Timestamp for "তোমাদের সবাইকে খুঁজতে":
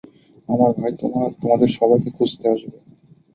1.41-2.45